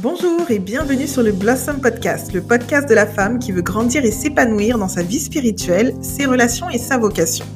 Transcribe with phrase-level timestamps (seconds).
[0.00, 4.04] Bonjour et bienvenue sur le Blossom Podcast, le podcast de la femme qui veut grandir
[4.04, 7.46] et s'épanouir dans sa vie spirituelle, ses relations et sa vocation.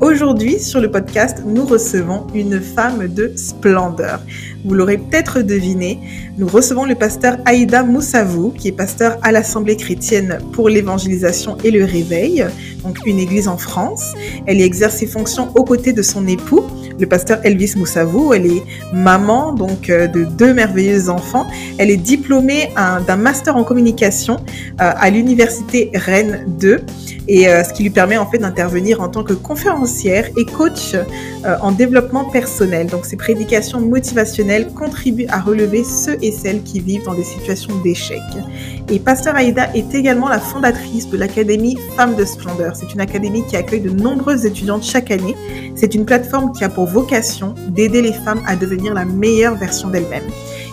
[0.00, 4.22] Aujourd'hui, sur le podcast, nous recevons une femme de splendeur.
[4.64, 5.98] Vous l'aurez peut-être deviné,
[6.38, 11.70] nous recevons le pasteur Aïda Moussavou, qui est pasteur à l'Assemblée chrétienne pour l'évangélisation et
[11.70, 12.46] le réveil,
[12.84, 14.14] donc une église en France.
[14.46, 16.64] Elle y exerce ses fonctions aux côtés de son époux,
[16.98, 18.34] le pasteur Elvis Moussavou.
[18.34, 18.62] Elle est
[18.92, 21.46] maman donc euh, de deux merveilleux enfants.
[21.78, 22.70] Elle est diplômée
[23.06, 26.80] d'un master en communication euh, à l'université Rennes 2
[27.26, 30.94] et euh, ce qui lui permet en fait d'intervenir en tant que conférencière et coach
[31.60, 32.86] en développement personnel.
[32.86, 37.74] Donc ses prédications motivationnelles contribuent à relever ceux et celles qui vivent dans des situations
[37.82, 38.20] d'échec.
[38.90, 42.76] Et Pasteur Aïda est également la fondatrice de l'Académie Femmes de Splendeur.
[42.76, 45.34] C'est une académie qui accueille de nombreuses étudiantes chaque année.
[45.74, 49.88] C'est une plateforme qui a pour vocation d'aider les femmes à devenir la meilleure version
[49.88, 50.28] d'elles-mêmes.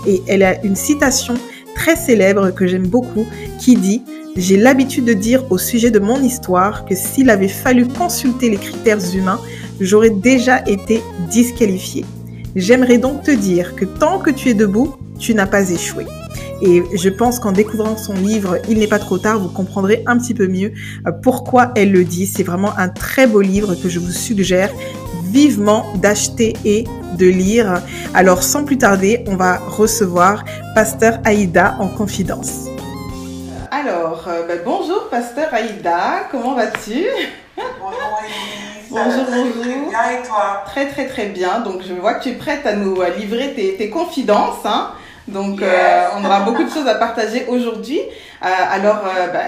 [0.05, 1.35] Et elle a une citation
[1.73, 3.25] très célèbre que j'aime beaucoup
[3.59, 4.03] qui dit
[4.35, 8.57] J'ai l'habitude de dire au sujet de mon histoire que s'il avait fallu consulter les
[8.57, 9.40] critères humains,
[9.79, 12.05] j'aurais déjà été disqualifiée.
[12.57, 16.05] J'aimerais donc te dire que tant que tu es debout, tu n'as pas échoué.
[16.62, 20.17] Et je pense qu'en découvrant son livre Il n'est pas trop tard, vous comprendrez un
[20.17, 20.73] petit peu mieux
[21.07, 22.27] euh, pourquoi elle le dit.
[22.27, 24.70] C'est vraiment un très beau livre que je vous suggère
[25.23, 26.84] vivement d'acheter et
[27.18, 27.81] de lire.
[28.13, 30.43] Alors sans plus tarder, on va recevoir
[30.76, 32.68] Pasteur Aïda en confidence.
[33.71, 37.05] Alors, euh, ben, bonjour Pasteur Aïda, comment vas-tu?
[37.55, 38.01] Bonjour
[38.90, 39.62] Bonjour, bonjour.
[39.62, 40.63] Très bien et toi?
[40.65, 41.62] Très très très bien.
[41.62, 44.65] Donc je vois que tu es prête à nous livrer tes, tes confidences.
[44.65, 44.91] Hein.
[45.27, 48.00] Donc euh, on aura beaucoup de choses à partager aujourd'hui.
[48.00, 49.48] Euh, alors, euh, ben,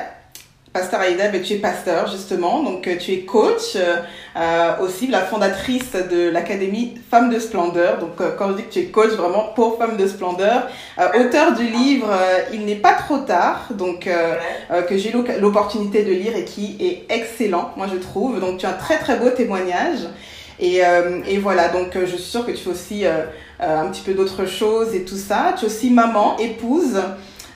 [0.71, 3.77] Pasteur Aïda, ben, tu es pasteur justement, donc tu es coach,
[4.81, 7.99] aussi la fondatrice de l'Académie Femmes de Splendeur.
[7.99, 11.67] Donc quand je dis que tu es coach, vraiment pour Femmes de Splendeur, auteur du
[11.67, 12.09] livre
[12.51, 14.09] Il n'est pas trop tard, donc
[14.89, 18.39] que j'ai eu l'opportunité de lire et qui est excellent, moi je trouve.
[18.39, 19.99] Donc tu as un très très beau témoignage.
[20.59, 20.81] Et,
[21.27, 23.25] et voilà, donc je suis sûre que tu fais aussi euh,
[23.59, 25.53] un petit peu d'autres choses et tout ça.
[25.57, 26.99] Tu es aussi maman, épouse,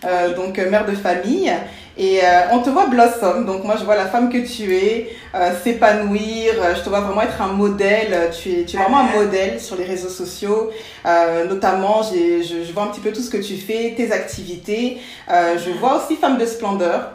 [0.05, 1.51] euh, donc euh, mère de famille.
[1.99, 2.19] Et
[2.51, 5.09] on te voit blossom, donc moi je vois la femme que tu es,
[5.63, 9.59] s'épanouir, je te vois vraiment être un modèle, tu es, tu es vraiment un modèle
[9.59, 10.69] sur les réseaux sociaux,
[11.49, 15.71] notamment je, je, vois un petit peu tout ce que tu fais, tes activités, je
[15.79, 17.13] vois aussi femme de splendeur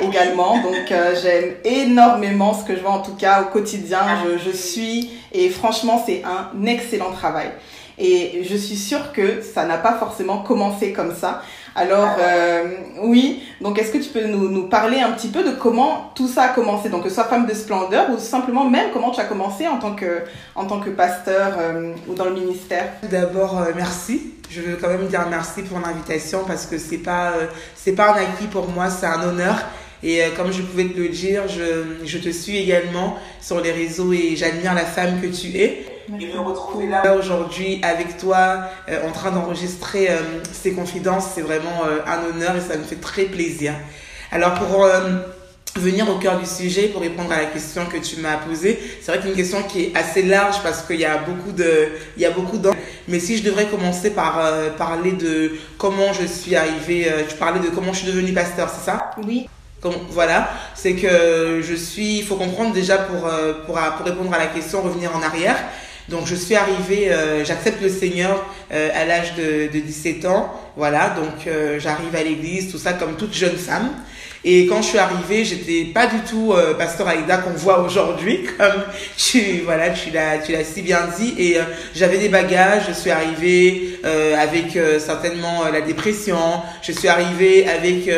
[0.00, 4.56] également, donc j'aime énormément ce que je vois en tout cas au quotidien, je, je
[4.56, 5.12] suis.
[5.30, 7.52] Et franchement c'est un excellent travail.
[7.98, 11.42] Et je suis sûre que ça n'a pas forcément commencé comme ça.
[11.74, 12.64] Alors euh,
[13.02, 16.28] oui, donc est-ce que tu peux nous, nous, parler un petit peu de comment tout
[16.28, 16.88] ça a commencé?
[16.88, 19.78] Donc que ce soit femme de splendeur ou simplement même comment tu as commencé en
[19.78, 20.22] tant que,
[20.54, 22.84] en tant que pasteur euh, ou dans le ministère?
[23.10, 24.32] D'abord, euh, merci.
[24.50, 27.32] Je veux quand même dire merci pour l'invitation parce que c'est pas,
[27.74, 29.56] c'est pas un acquis pour moi, c'est un honneur.
[30.02, 34.12] Et comme je pouvais te le dire, je, je te suis également sur les réseaux
[34.12, 39.08] et j'admire la femme que tu es et me retrouver là aujourd'hui avec toi euh,
[39.08, 40.18] en train d'enregistrer euh,
[40.52, 43.74] ces confidences, c'est vraiment euh, un honneur et ça me fait très plaisir.
[44.30, 44.86] Alors pour
[45.76, 49.12] venir au cœur du sujet, pour répondre à la question que tu m'as posée, c'est
[49.12, 51.88] vrai que c'est une question qui est assez large parce qu'il y a beaucoup de,
[52.16, 52.78] il y a beaucoup d'enjeux.
[53.08, 54.40] Mais si je devrais commencer par
[54.76, 58.84] parler de comment je suis arrivée, tu parlais de comment je suis devenue pasteur, c'est
[58.84, 59.12] ça?
[59.24, 59.48] Oui
[60.10, 63.30] voilà, c'est que je suis, il faut comprendre déjà pour,
[63.66, 65.56] pour, pour répondre à la question, revenir en arrière.
[66.08, 70.52] Donc je suis arrivée, euh, j'accepte le Seigneur euh, à l'âge de, de, 17 ans.
[70.76, 73.90] Voilà, donc euh, j'arrive à l'église, tout ça comme toute jeune femme.
[74.48, 78.46] Et quand je suis arrivée, j'étais pas du tout euh, pasteur Aïda qu'on voit aujourd'hui,
[78.58, 78.84] comme
[79.16, 81.34] tu voilà, tu l'as tu l'as si bien dit.
[81.36, 81.62] Et euh,
[81.96, 82.84] j'avais des bagages.
[82.86, 86.38] Je suis arrivée euh, avec euh, certainement la dépression.
[86.80, 88.08] Je suis arrivée avec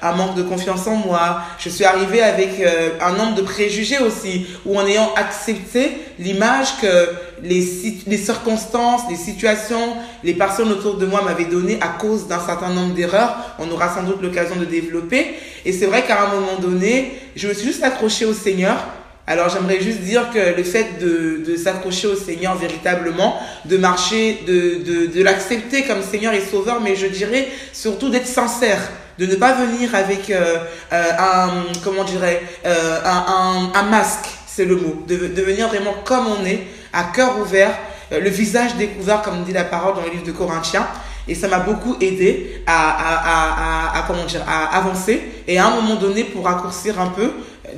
[0.00, 1.42] un manque de confiance en moi.
[1.58, 2.62] Je suis arrivée avec
[3.00, 7.10] un nombre de préjugés aussi, où en ayant accepté l'image que
[7.42, 7.62] les,
[8.06, 12.70] les circonstances, les situations, les personnes autour de moi m'avaient donné à cause d'un certain
[12.70, 13.36] nombre d'erreurs.
[13.58, 15.34] On aura sans doute l'occasion de développer.
[15.64, 18.76] Et c'est vrai qu'à un moment donné, je me suis juste accrochée au Seigneur.
[19.26, 24.40] Alors j'aimerais juste dire que le fait de, de s'accrocher au Seigneur véritablement, de marcher,
[24.46, 28.80] de, de, de l'accepter comme Seigneur et Sauveur, mais je dirais surtout d'être sincère,
[29.18, 30.58] de ne pas venir avec euh,
[30.92, 31.50] euh un,
[31.82, 36.26] comment dirais, euh, un, un, un masque, c'est le mot, de, de venir vraiment comme
[36.26, 37.74] on est, à cœur ouvert,
[38.10, 40.86] le visage découvert, comme dit la parole dans le livre de Corinthiens.
[41.28, 45.20] Et ça m'a beaucoup aidé à, à, à, à, comment dire, à avancer.
[45.48, 47.30] Et à un moment donné, pour raccourcir un peu,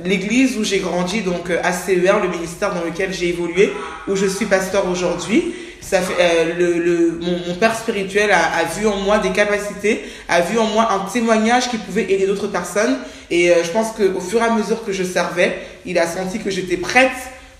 [0.03, 3.71] l'église où j'ai grandi, donc ACER, le ministère dans lequel j'ai évolué,
[4.07, 5.53] où je suis pasteur aujourd'hui,
[5.87, 10.41] ça euh, le, le, mon, père spirituel a, a vu en moi des capacités, a
[10.41, 12.97] vu en moi un témoignage qui pouvait aider d'autres personnes.
[13.31, 16.39] Et euh, je pense qu'au fur et à mesure que je servais, il a senti
[16.39, 17.11] que j'étais prête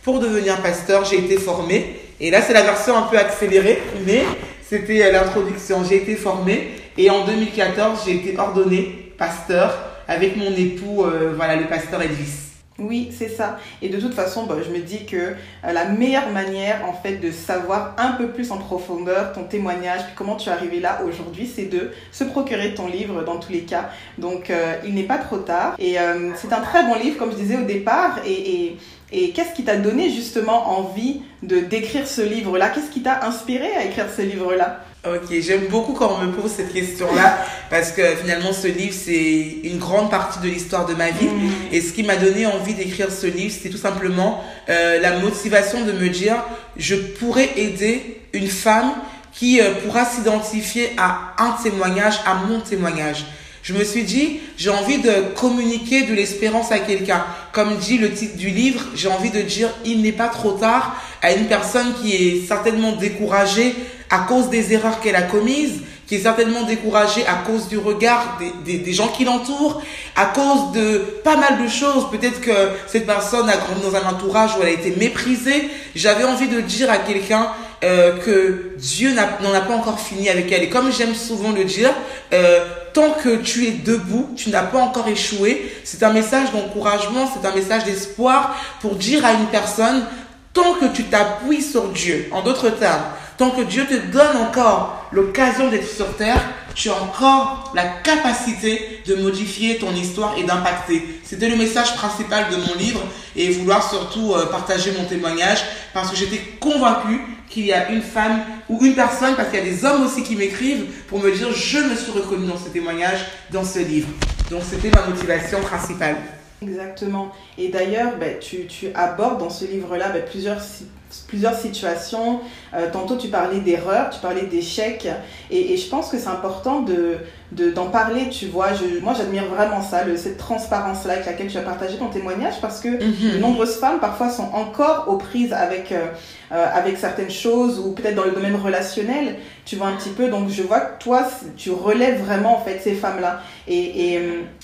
[0.04, 1.06] pour devenir pasteur.
[1.06, 2.00] J'ai été formée.
[2.20, 4.24] Et là, c'est la version un peu accélérée, mais
[4.70, 5.84] c'était euh, l'introduction.
[5.84, 9.78] J'ai été formée et en 2014, j'ai été ordonnée pasteur
[10.08, 12.44] avec mon époux, euh, voilà, le pasteur Elvis.
[12.80, 13.58] Oui, c'est ça.
[13.82, 15.34] Et de toute façon, bah, je me dis que euh,
[15.64, 20.36] la meilleure manière, en fait, de savoir un peu plus en profondeur ton témoignage, comment
[20.36, 23.90] tu es arrivé là aujourd'hui, c'est de se procurer ton livre dans tous les cas.
[24.20, 24.52] Donc,
[24.86, 25.76] il n'est pas trop tard.
[25.80, 25.96] Et
[26.36, 28.20] c'est un très bon livre, comme je disais au départ.
[28.28, 28.76] Et,
[29.12, 32.70] et qu'est-ce qui t'a donné justement envie de d'écrire ce livre-là?
[32.70, 34.84] Qu'est-ce qui t'a inspiré à écrire ce livre-là?
[35.06, 37.38] Ok, j'aime beaucoup quand on me pose cette question-là
[37.70, 41.50] parce que finalement ce livre c'est une grande partie de l'histoire de ma vie Mm.
[41.72, 45.86] et ce qui m'a donné envie d'écrire ce livre c'était tout simplement euh, la motivation
[45.86, 46.36] de me dire
[46.76, 48.92] je pourrais aider une femme
[49.34, 53.26] qui euh, pourra s'identifier à un témoignage, à mon témoignage.
[53.68, 57.26] Je me suis dit, j'ai envie de communiquer de l'espérance à quelqu'un.
[57.52, 60.96] Comme dit le titre du livre, j'ai envie de dire, il n'est pas trop tard
[61.22, 63.76] à une personne qui est certainement découragée
[64.10, 68.40] à cause des erreurs qu'elle a commises, qui est certainement découragée à cause du regard
[68.64, 69.82] des, gens qui l'entourent,
[70.16, 72.10] à cause de pas mal de choses.
[72.10, 75.70] Peut-être que cette personne a grandi dans un entourage où elle a été méprisée.
[75.94, 77.50] J'avais envie de dire à quelqu'un
[77.84, 80.64] euh, que Dieu n'en a pas encore fini avec elle.
[80.64, 81.92] Et comme j'aime souvent le dire,
[82.34, 85.72] euh, tant que tu es debout, tu n'as pas encore échoué.
[85.84, 90.06] C'est un message d'encouragement, c'est un message d'espoir pour dire à une personne,
[90.54, 93.04] tant que tu t'appuies sur Dieu, en d'autres termes,
[93.38, 96.42] tant que Dieu te donne encore l'occasion d'être sur terre,
[96.74, 101.20] tu as encore la capacité de modifier ton histoire et d'impacter.
[101.24, 103.02] C'était le message principal de mon livre
[103.36, 105.60] et vouloir surtout euh, partager mon témoignage
[105.94, 109.62] parce que j'étais convaincue qu'il y a une femme ou une personne, parce qu'il y
[109.62, 112.70] a des hommes aussi qui m'écrivent pour me dire je me suis reconnue dans ce
[112.70, 113.20] témoignage,
[113.52, 114.10] dans ce livre.
[114.50, 116.16] Donc c'était ma motivation principale.
[116.62, 117.32] Exactement.
[117.58, 120.88] Et d'ailleurs, ben, tu, abordes dans ce livre-là ben, plusieurs, si-
[121.28, 122.40] plusieurs situations.
[122.74, 125.08] Euh, tantôt, tu parlais d'erreurs, tu parlais d'échecs.
[125.52, 127.18] Et, et je pense que c'est important de
[127.54, 128.74] de- d'en parler, tu vois.
[128.74, 132.56] Je, moi, j'admire vraiment ça, le, cette transparence-là avec laquelle tu as partagé ton témoignage,
[132.60, 136.08] parce que de nombreuses femmes, parfois, sont encore aux prises avec, euh,
[136.52, 140.28] euh, avec certaines choses, ou peut-être dans le domaine relationnel, tu vois un petit peu.
[140.28, 141.26] Donc, je vois que toi,
[141.56, 143.40] tu relèves vraiment, en fait, ces femmes-là.
[143.66, 144.20] Et,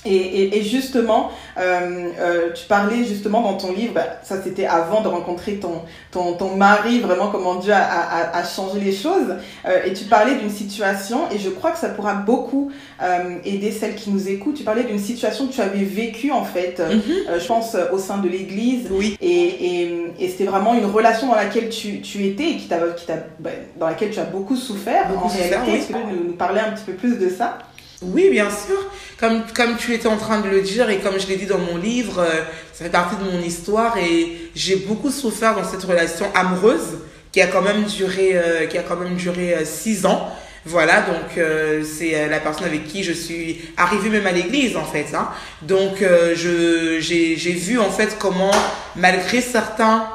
[0.05, 5.07] et, et, justement, euh, tu parlais justement dans ton livre, bah, ça c'était avant de
[5.07, 9.35] rencontrer ton, ton, ton mari, vraiment comment Dieu a, a, a changé les choses.
[9.65, 12.71] Euh, et tu parlais d'une situation, et je crois que ça pourra beaucoup
[13.01, 14.55] euh, aider celles qui nous écoutent.
[14.55, 17.01] Tu parlais d'une situation que tu avais vécue en fait, euh, Mhm.
[17.29, 18.87] euh, je pense au sein de l'église.
[18.91, 19.17] Oui.
[19.21, 22.77] Et, et, et c'était vraiment une relation dans laquelle tu, tu étais et qui t'a,
[22.95, 23.05] qui
[23.39, 23.49] bah,
[23.79, 25.71] dans laquelle tu as beaucoup souffert Beaucoup en souffert, réalité.
[25.71, 25.77] oui.
[25.77, 27.57] Est-ce que tu peux nous, nous parler un petit peu plus de ça?
[28.03, 28.77] Oui, bien sûr.
[29.19, 31.59] Comme, comme tu étais en train de le dire et comme je l'ai dit dans
[31.59, 32.41] mon livre, euh,
[32.73, 36.97] ça fait partie de mon histoire et j'ai beaucoup souffert dans cette relation amoureuse
[37.33, 40.29] qui a quand même duré, euh, qui a quand même duré euh, six ans.
[40.65, 44.85] Voilà, donc euh, c'est la personne avec qui je suis arrivée même à l'église en
[44.85, 45.07] fait.
[45.13, 45.27] Hein.
[45.61, 48.51] Donc je j'ai vu en fait comment
[48.95, 50.07] malgré certains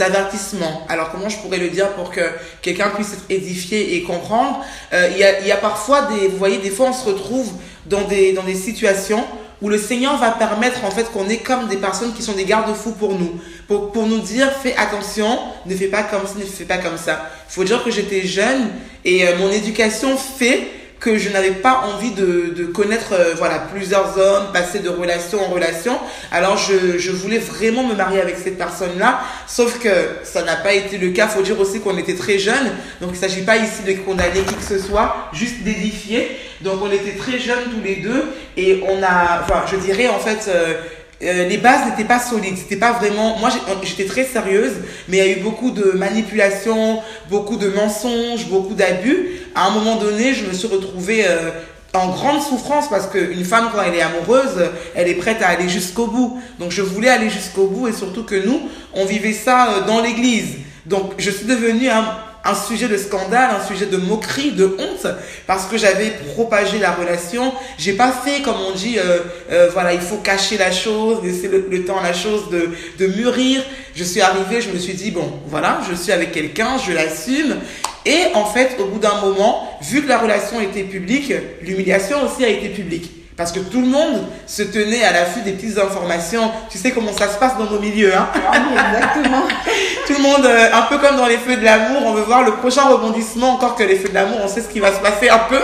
[0.00, 0.86] avertissements.
[0.88, 2.22] Alors comment je pourrais le dire pour que
[2.62, 4.64] quelqu'un puisse être édifié et comprendre?
[4.92, 7.52] Euh, Il y, a, parfois des, vous voyez, des fois on se retrouve
[7.86, 9.24] dans des dans des situations
[9.60, 12.44] où le Seigneur va permettre en fait qu'on est comme des personnes qui sont des
[12.44, 16.44] garde-fous pour nous, pour, pour nous dire fais attention, ne fais pas comme ça, ne
[16.44, 17.30] fais pas comme ça.
[17.48, 18.70] Il faut dire que j'étais jeune
[19.04, 20.68] et euh, mon éducation fait
[21.02, 25.44] que je n'avais pas envie de, de connaître euh, voilà plusieurs hommes, passer de relation
[25.44, 25.98] en relation.
[26.30, 29.88] Alors je, je voulais vraiment me marier avec cette personne-là, sauf que
[30.22, 31.26] ça n'a pas été le cas.
[31.26, 34.42] Faut dire aussi qu'on était très jeunes, donc il ne s'agit pas ici de condamner
[34.46, 36.36] qui que ce soit, juste d'édifier.
[36.60, 38.24] Donc on était très jeunes tous les deux
[38.56, 40.48] et on a, enfin je dirais en fait.
[40.48, 40.74] euh,
[41.22, 43.38] euh, les bases n'étaient pas solides, c'était pas vraiment.
[43.38, 43.50] Moi,
[43.84, 44.72] j'étais très sérieuse,
[45.08, 47.00] mais il y a eu beaucoup de manipulations,
[47.30, 49.28] beaucoup de mensonges, beaucoup d'abus.
[49.54, 51.50] À un moment donné, je me suis retrouvée euh,
[51.94, 55.68] en grande souffrance parce qu'une femme, quand elle est amoureuse, elle est prête à aller
[55.68, 56.40] jusqu'au bout.
[56.58, 58.60] Donc, je voulais aller jusqu'au bout et surtout que nous,
[58.92, 60.56] on vivait ça euh, dans l'église.
[60.86, 62.04] Donc, je suis devenue un,
[62.44, 65.06] un sujet de scandale, un sujet de moquerie, de honte,
[65.46, 67.52] parce que j'avais propagé la relation.
[67.78, 69.18] J'ai pas fait, comme on dit, euh,
[69.50, 72.70] euh, voilà, il faut cacher la chose, laisser le, le temps à la chose de,
[72.98, 73.62] de mûrir.
[73.94, 77.56] Je suis arrivée, je me suis dit, bon, voilà, je suis avec quelqu'un, je l'assume.
[78.04, 81.32] Et en fait, au bout d'un moment, vu que la relation était publique,
[81.62, 83.12] l'humiliation aussi a été publique.
[83.36, 86.50] Parce que tout le monde se tenait à l'affût des petites informations.
[86.70, 88.28] Tu sais comment ça se passe dans nos milieux, hein?
[88.34, 89.42] Ah oui, exactement.
[90.06, 92.42] tout le monde, euh, un peu comme dans les feux de l'amour, on veut voir
[92.42, 95.00] le prochain rebondissement, encore que les feux de l'amour, on sait ce qui va se
[95.00, 95.60] passer un peu.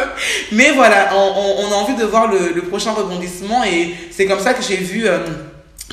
[0.53, 4.41] Mais voilà, on, on, a envie de voir le, le prochain rebondissement et c'est comme
[4.41, 5.19] ça que j'ai vu euh,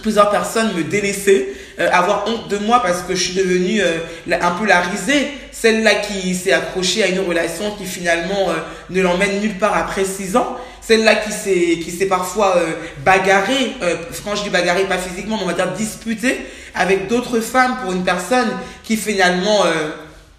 [0.02, 3.82] plusieurs personnes me délaisser, euh, avoir honte de moi parce que je suis devenue
[4.30, 8.50] un peu la risée, celle-là qui s'est accrochée à une relation qui finalement
[8.90, 12.74] ne l'emmène nulle part après six ans celle-là qui s'est qui s'est parfois euh,
[13.04, 16.38] bagarrée, euh, je dis bagarrée, pas physiquement, mais on va dire disputée
[16.76, 18.50] avec d'autres femmes pour une personne
[18.84, 19.90] qui finalement euh,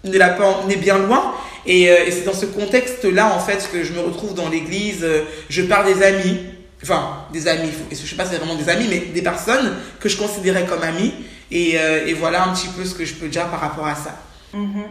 [0.05, 1.33] ne l'a pas n'est bien loin.
[1.65, 5.05] Et, euh, et c'est dans ce contexte-là en fait que je me retrouve dans l'église.
[5.49, 6.37] je parle des amis,
[6.81, 7.71] enfin des amis.
[7.91, 10.83] Je sais pas si c'est vraiment des amis, mais des personnes que je considérais comme
[10.83, 11.13] amis.
[11.51, 11.75] Et,
[12.05, 14.15] et voilà un petit peu ce que je peux dire par rapport à ça.
[14.53, 14.87] Mm-hmm.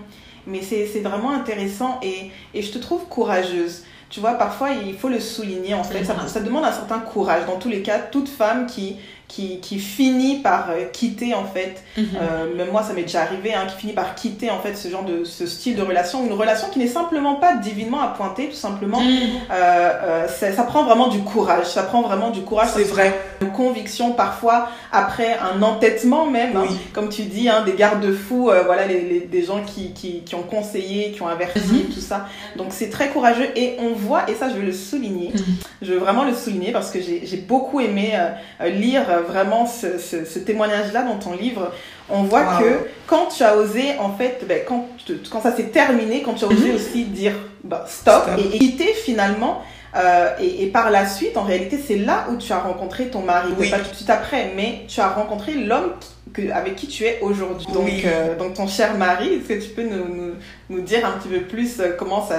[0.48, 3.84] Mais c'est vraiment intéressant et, et je te trouve courageuse.
[4.08, 6.04] Tu vois, parfois, il faut le souligner, en fait.
[6.04, 7.46] Ça, ça, demande un certain courage.
[7.46, 8.96] Dans tous les cas, toute femme qui,
[9.28, 12.06] qui, qui finit par euh, quitter en fait, mhm.
[12.20, 14.88] euh, même moi ça m'est déjà arrivé, hein, qui finit par quitter en fait ce
[14.88, 18.48] genre de ce style de relation, une relation qui n'est simplement pas divinement à pointer,
[18.48, 19.00] tout simplement.
[19.00, 19.10] Mhm.
[19.50, 22.68] Euh, euh ça prend vraiment du courage, ça prend vraiment du courage.
[22.74, 23.18] C'est vrai.
[23.40, 28.86] Une conviction parfois après un entêtement même, hein, comme tu dis, hein, des garde-fous, voilà,
[28.86, 31.94] les, les, des gens qui, qui, qui, ont conseillé, qui ont averti, mhm.
[31.94, 32.26] tout ça.
[32.56, 35.32] Donc c'est très courageux et on voit, et ça je veux le souligner,
[35.82, 38.12] je veux vraiment le souligner parce que j'ai beaucoup aimé
[38.64, 41.72] lire vraiment ce, ce, témoignage-là dans ton livre,
[42.08, 44.88] on voit que quand tu as osé, en fait, ben, quand,
[45.30, 46.76] quand ça s'est terminé, quand tu as osé mhm.
[46.76, 47.32] aussi dire
[47.64, 49.62] bah, stop, et quitter finalement,
[49.96, 53.22] euh, et, et, par la suite, en réalité, c'est là où tu as rencontré ton
[53.22, 53.48] mari.
[53.58, 53.70] Oui.
[53.70, 55.92] Pas tout de suite après, mais tu as rencontré l'homme
[56.52, 57.66] avec qui tu es aujourd'hui.
[57.72, 60.32] Donc, euh, donc, ton cher mari, est-ce que tu peux nous, nous,
[60.68, 62.36] nous, dire un petit peu plus euh, comment ça,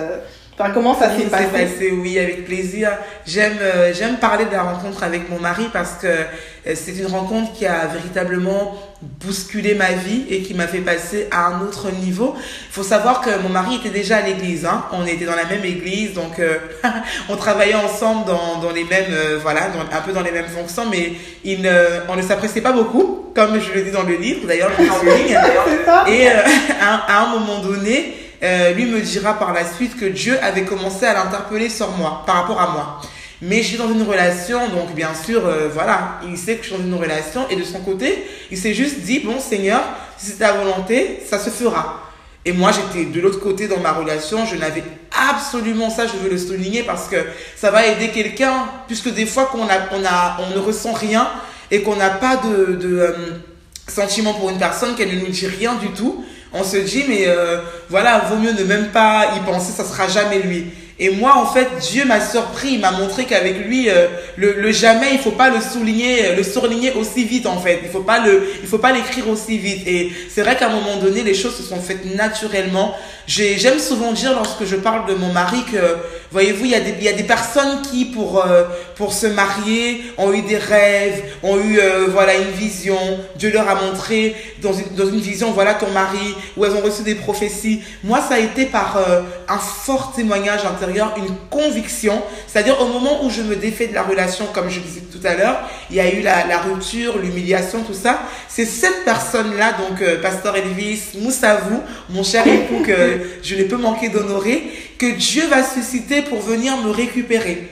[0.59, 1.45] Enfin, comment ça s'est passé?
[1.51, 2.89] passé Oui, avec plaisir.
[3.27, 7.05] J'aime euh, j'aime parler de la rencontre avec mon mari parce que euh, c'est une
[7.05, 8.75] rencontre qui a véritablement
[9.23, 12.33] bousculé ma vie et qui m'a fait passer à un autre niveau.
[12.35, 14.65] Il faut savoir que mon mari était déjà à l'église.
[14.65, 14.85] Hein.
[14.93, 16.57] On était dans la même église, donc euh,
[17.29, 20.85] on travaillait ensemble dans, dans les mêmes, voilà, dans, un peu dans les mêmes fonctions,
[20.89, 21.71] mais il ne,
[22.09, 24.47] on ne s'appréciait pas beaucoup, comme je le dis dans le livre.
[24.47, 24.71] D'ailleurs,
[26.07, 26.27] Et
[26.81, 30.63] à, à un moment donné, euh, lui me dira par la suite que Dieu avait
[30.63, 33.01] commencé à l'interpeller sur moi, par rapport à moi.
[33.41, 36.69] Mais je suis dans une relation, donc bien sûr, euh, voilà, il sait que je
[36.69, 39.81] suis dans une relation, et de son côté, il s'est juste dit, bon Seigneur,
[40.17, 42.01] si c'est ta volonté, ça se fera.
[42.45, 44.83] Et moi, j'étais de l'autre côté dans ma relation, je n'avais
[45.29, 47.17] absolument ça, je veux le souligner, parce que
[47.55, 51.27] ça va aider quelqu'un, puisque des fois qu'on a, on a, on ne ressent rien,
[51.69, 53.13] et qu'on n'a pas de, de euh,
[53.87, 56.25] sentiment pour une personne, qu'elle ne nous dit rien du tout,
[56.59, 57.59] on se dit, mais euh,
[57.89, 60.65] voilà, vaut mieux ne même pas y penser, ça sera jamais lui.
[60.99, 65.09] Et moi, en fait, Dieu m'a surpris, il m'a montré qu'avec lui, euh, le, jamais,
[65.13, 67.81] il faut pas le souligner, le souligner aussi vite, en fait.
[67.83, 68.23] Il faut pas
[68.65, 69.87] faut pas l'écrire aussi vite.
[69.87, 72.95] Et c'est vrai qu'à un moment donné, les choses se sont faites naturellement.
[73.27, 75.77] J'aime souvent dire lorsque je parle de mon mari que,
[76.31, 78.63] voyez-vous, il y a des, il y a des personnes qui, pour, euh,
[78.95, 82.97] pour se marier, ont eu des rêves, ont eu, euh, voilà, une vision.
[83.35, 86.81] Dieu leur a montré dans une, dans une vision, voilà ton mari, où elles ont
[86.81, 87.81] reçu des prophéties.
[88.03, 88.97] Moi, ça a été par
[89.47, 92.21] un fort témoignage intérieur une conviction.
[92.47, 95.35] C'est-à-dire au moment où je me défais de la relation, comme je disais tout à
[95.35, 98.21] l'heure, il y a eu la, la rupture, l'humiliation, tout ça.
[98.47, 103.77] C'est cette personne-là, donc euh, Pasteur Elvis, Moussavou, mon cher époux que je ne peux
[103.77, 104.63] manquer d'honorer,
[104.97, 107.69] que Dieu va susciter pour venir me récupérer.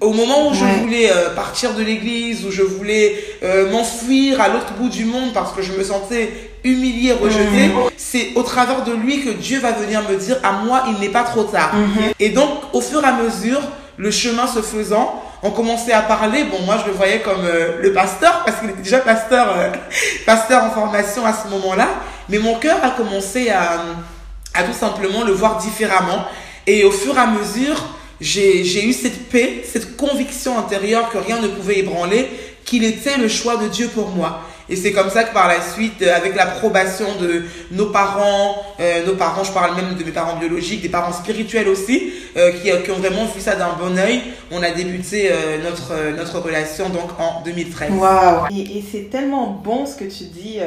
[0.00, 4.48] Au moment où je voulais euh, partir de l'église, où je voulais euh, m'enfuir à
[4.48, 8.92] l'autre bout du monde parce que je me sentais humilié, rejeté, c'est au travers de
[8.92, 11.74] lui que Dieu va venir me dire à moi, il n'est pas trop tard.
[11.74, 12.12] Mhm.
[12.18, 13.60] Et donc, au fur et à mesure,
[13.96, 16.44] le chemin se faisant, on commençait à parler.
[16.44, 19.70] Bon, moi, je le voyais comme euh, le pasteur parce qu'il était déjà pasteur, euh,
[20.26, 21.88] pasteur en formation à ce moment-là.
[22.28, 23.82] Mais mon cœur a commencé à,
[24.54, 26.26] à tout simplement le voir différemment.
[26.68, 27.82] Et au fur et à mesure,
[28.20, 32.28] j'ai eu cette paix, cette conviction intérieure que rien ne pouvait ébranler,
[32.66, 34.42] qu'il était le choix de Dieu pour moi.
[34.68, 39.06] Et c'est comme ça que par la suite, euh, avec l'approbation de nos parents, euh,
[39.06, 42.70] nos parents, je parle même de mes parents biologiques, des parents spirituels aussi, euh, qui,
[42.90, 44.20] ont vraiment vu ça d'un bon oeil,
[44.50, 45.30] on a débuté
[45.64, 47.92] notre, notre relation donc en 2013.
[47.92, 50.58] Waouh et c'est tellement bon ce que tu dis.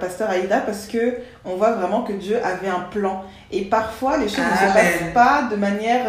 [0.00, 4.28] Pasteur Aïda parce que on voit vraiment que Dieu avait un plan et parfois les
[4.28, 6.06] choses ne se passent pas de manière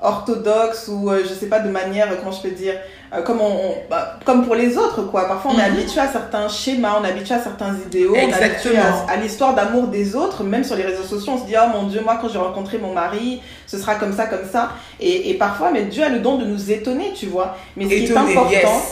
[0.00, 2.74] orthodoxe ou je sais pas de manière comment je peux dire
[3.14, 5.28] euh, comme, on, bah, comme pour les autres, quoi.
[5.28, 5.78] Parfois, on est mhm.
[5.78, 9.54] habitué à certains schémas, on est habitué à certains idéaux, on est habitué à, l'histoire
[9.54, 10.42] d'amour des autres.
[10.42, 12.78] Même sur les réseaux sociaux, on se dit, oh mon Dieu, moi, quand j'ai rencontré
[12.78, 14.70] mon mari, ce sera comme ça, comme ça.
[14.98, 17.56] Et, et, parfois, mais Dieu a le don de nous étonner, tu vois.
[17.76, 18.82] Mais ce qui est important,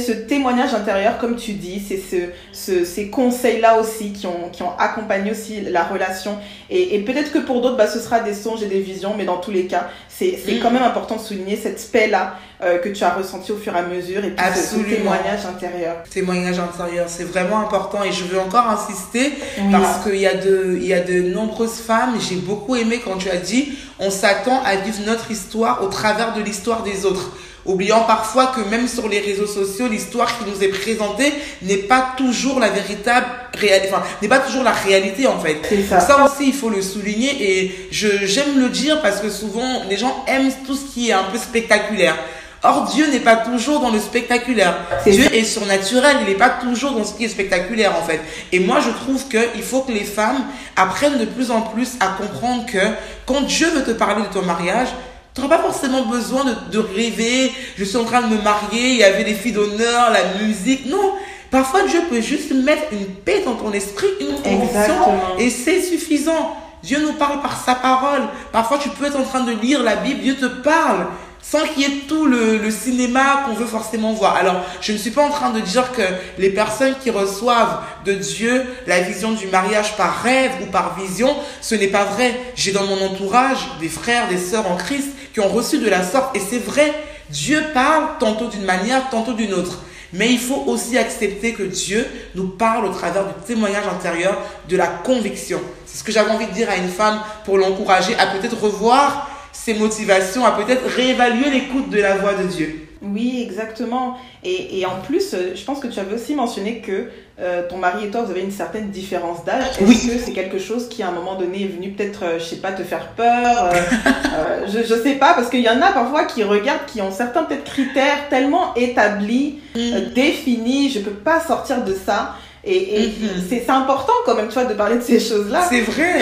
[0.00, 2.16] c'est ce témoignage intérieur, comme tu dis, c'est ce,
[2.52, 6.38] ce, ces conseils-là aussi qui ont, qui ont accompagné aussi la relation.
[6.70, 9.24] Et, et peut-être que pour d'autres, bah, ce sera des songes et des visions, mais
[9.24, 13.02] dans tous les cas, c'est quand même important de souligner cette paix-là euh, que tu
[13.02, 14.96] as ressenti au fur et à mesure et puis ce, ce Absolument.
[14.96, 15.96] témoignage intérieur.
[16.08, 19.32] témoignage intérieur, c'est vraiment important et je veux encore insister
[19.72, 23.16] parce qu'il y, a de- il y a de nombreuses femmes, j'ai beaucoup aimé quand
[23.16, 27.32] tu as dit on s'attend à vivre notre histoire au travers de l'histoire des autres.
[27.64, 32.14] Oubliant parfois que même sur les réseaux sociaux, l'histoire qui nous est présentée n'est pas
[32.16, 35.58] toujours la véritable réalité, enfin, n'est pas toujours la réalité en fait.
[35.88, 36.00] Ça.
[36.00, 39.96] Ça aussi, il faut le souligner et je, j'aime le dire parce que souvent, les
[39.96, 42.16] gens aiment tout ce qui est un peu spectaculaire.
[42.64, 44.76] Or, Dieu n'est pas toujours dans le spectaculaire.
[45.02, 48.20] C'est Dieu est surnaturel, il n'est pas toujours dans ce qui est spectaculaire en fait.
[48.52, 50.44] Et moi, je trouve qu'il faut que les femmes
[50.76, 52.78] apprennent de plus en plus à comprendre que
[53.26, 54.88] quand Dieu veut te parler de ton mariage,
[55.34, 58.90] tu n'auras pas forcément besoin de, de rêver, je suis en train de me marier,
[58.90, 60.86] il y avait des filles d'honneur, la musique.
[60.86, 61.12] Non,
[61.50, 64.94] parfois Dieu peut juste mettre une paix dans ton esprit, une conviction,
[65.38, 66.56] et c'est suffisant.
[66.82, 68.22] Dieu nous parle par sa parole.
[68.50, 71.06] Parfois, tu peux être en train de lire la Bible, Dieu te parle
[71.42, 74.36] sans qu'il y ait tout le, cinéma qu'on veut forcément voir.
[74.36, 76.02] Alors, je ne suis pas en train de dire que
[76.38, 81.36] les personnes qui reçoivent de Dieu la vision du mariage par rêve ou par vision,
[81.60, 82.40] ce n'est pas vrai.
[82.54, 86.04] J'ai dans mon entourage des frères, des sœurs en Christ qui ont reçu de la
[86.04, 86.94] sorte et c'est vrai.
[87.28, 89.80] Dieu parle tantôt d'une manière, tantôt d'une autre.
[90.12, 94.36] Mais il faut aussi accepter que Dieu nous parle au travers du témoignage intérieur,
[94.68, 95.60] de la conviction.
[95.86, 99.30] C'est ce que j'avais envie de dire à une femme pour l'encourager à peut-être revoir
[99.52, 102.88] ses motivations, à peut-être réévaluer l'écoute de la voix de Dieu.
[103.04, 104.16] Oui, exactement.
[104.44, 107.08] Et, et en plus, euh, je pense que tu avais aussi mentionné que
[107.40, 109.64] euh, ton mari et toi, vous avez une certaine différence d'âge.
[109.80, 109.96] Est-ce Oui.
[109.96, 112.56] que c'est quelque chose qui, à un moment donné, est venu peut-être, euh, je sais
[112.56, 113.26] pas, te faire peur
[113.64, 113.72] euh,
[114.36, 117.10] euh, je, je sais pas, parce qu'il y en a parfois qui regardent, qui ont
[117.10, 122.36] certains peut-être critères tellement établis, euh, définis, je peux pas sortir de ça.
[122.64, 123.14] Et, et Mhm.
[123.48, 125.66] c'est c'est important quand même, tu vois, de parler de ces choses-là.
[125.68, 126.20] C'est vrai,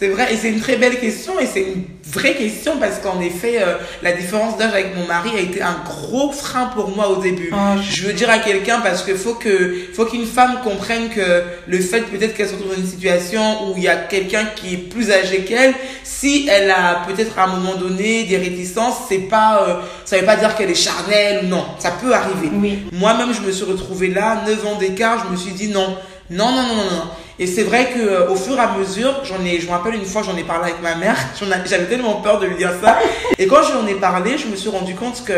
[0.00, 3.20] c'est vrai, et c'est une très belle question, et c'est une vraie question parce qu'en
[3.20, 7.10] effet, euh, la différence d'âge avec mon mari a été un gros frein pour moi
[7.10, 7.50] au début.
[7.52, 11.10] Ah, je- Je veux dire à quelqu'un parce que faut que faut qu'une femme comprenne
[11.10, 14.46] que le fait peut-être qu'elle se retrouve dans une situation où il y a quelqu'un
[14.56, 18.96] qui est plus âgé qu'elle, si elle a peut-être à un moment donné des réticences,
[19.08, 19.74] c'est pas euh,
[20.06, 22.48] ça veut pas dire qu'elle est charnelle non, ça peut arriver.
[22.54, 22.78] Oui.
[22.92, 25.94] Moi-même, je me suis retrouvée là, 9 ans d'écart, je me suis dit non,
[26.30, 27.04] non, non, non, non, non.
[27.42, 29.94] Et c'est vrai que euh, au fur et à mesure, j'en ai, je me rappelle
[29.94, 31.16] une fois, j'en ai parlé avec ma mère,
[31.64, 32.98] j'avais tellement peur de lui dire ça.
[33.38, 35.32] Et quand j'en ai parlé, je me suis rendu compte que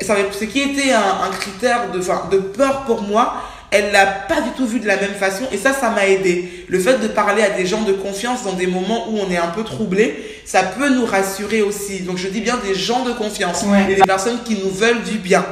[0.00, 3.34] ça avait- ce qui était un, un critère de, enfin, de peur pour moi,
[3.72, 6.66] elle l'a pas du tout vu de la même façon et ça, ça m'a aidé.
[6.68, 9.38] Le fait de parler à des gens de confiance dans des moments où on est
[9.38, 12.00] un peu troublé, ça peut nous rassurer aussi.
[12.02, 13.90] Donc je dis bien des gens de confiance Ouais.
[13.90, 15.44] et des personnes qui nous veulent du bien.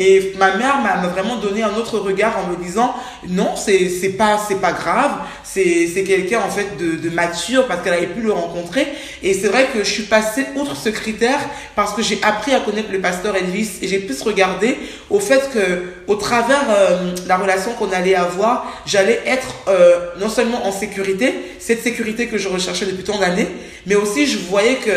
[0.00, 2.94] Et ma mère m'a vraiment donné un autre regard en me disant
[3.28, 5.10] non, c'est c'est pas c'est pas grave,
[5.42, 8.86] c'est c'est quelqu'un en fait de, de mature parce qu'elle avait pu le rencontrer.
[9.24, 11.40] Et c'est vrai que je suis passée outre ce critère
[11.74, 14.78] parce que j'ai appris à connaître le pasteur Elvis et j'ai pu se regarder
[15.10, 20.28] au fait que au travers euh, la relation qu'on allait avoir, j'allais être euh, non
[20.28, 23.48] seulement en sécurité, cette sécurité que je recherchais depuis tant d'années,
[23.84, 24.90] mais aussi je voyais que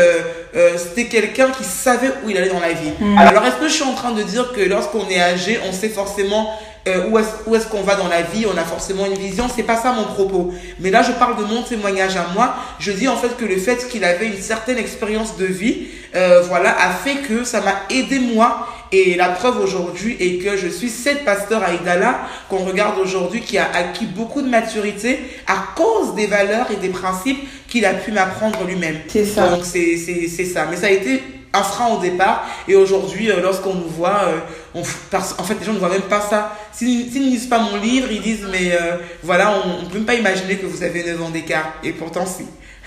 [0.56, 2.92] euh, c'était quelqu'un qui savait où il allait dans la vie.
[3.00, 3.18] Mm.
[3.18, 5.90] Alors est-ce que je suis en train de dire que lorsqu'on est âgé, on sait
[5.90, 6.52] forcément
[6.88, 9.46] euh, où est-ce où est-ce qu'on va dans la vie, on a forcément une vision,
[9.54, 10.52] c'est pas ça mon propos.
[10.80, 13.58] Mais là je parle de mon témoignage à moi, je dis en fait que le
[13.58, 17.76] fait qu'il avait une certaine expérience de vie, euh, voilà, a fait que ça m'a
[17.90, 22.66] aidé moi et la preuve aujourd'hui est que je suis cette pasteur à Idala qu'on
[22.66, 27.40] regarde aujourd'hui qui a acquis beaucoup de maturité à cause des valeurs et des principes
[27.68, 28.98] qu'il a pu m'apprendre lui-même.
[29.08, 29.48] C'est ça.
[29.48, 30.68] Donc c'est c'est c'est ça.
[30.70, 31.24] Mais ça a été
[31.54, 34.40] un frein au départ et aujourd'hui euh, lorsqu'on nous voit, euh,
[34.74, 36.58] on, en fait les gens ne voient même pas ça.
[36.74, 39.98] S'ils s'ils ne lisent pas mon livre, ils disent mais euh, voilà, on ne peut
[39.98, 42.46] même pas imaginer que vous avez 9 ans d'écart et pourtant si.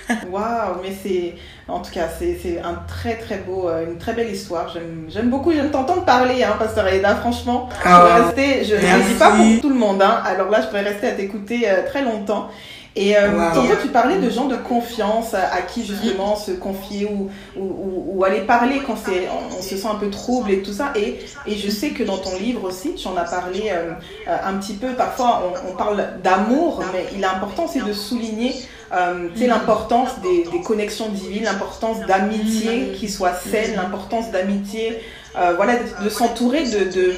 [0.30, 1.34] Waouh, mais c'est.
[1.66, 4.72] En tout cas, c'est c'est un très très beau, euh, une très belle histoire.
[5.08, 7.68] J'aime beaucoup, j'aime t'entendre parler, hein, Pasteur Aida, franchement.
[7.82, 10.20] Je Ah, rester, je ne dis pas pour tout le monde, hein.
[10.26, 12.48] alors là, je pourrais rester à t'écouter euh, très longtemps.
[12.96, 13.54] Et euh, Wow.
[13.54, 17.64] tantôt, tu parlais de gens de confiance à, à qui justement se confier ou, ou,
[17.64, 20.72] ou, ou aller parler quand c'est, on, on se sent un peu trouble et tout
[20.72, 20.92] ça.
[20.94, 23.90] Et, et je sais que dans ton livre aussi, tu en as parlé euh,
[24.28, 24.92] euh, un petit peu.
[24.92, 28.54] Parfois, on, on parle d'amour, mais il est important aussi de souligner
[28.92, 35.00] euh, tu sais, l'importance des, des connexions divines, l'importance d'amitié qui soit saine, l'importance d'amitié,
[35.36, 37.14] euh, voilà, de, de s'entourer de, de,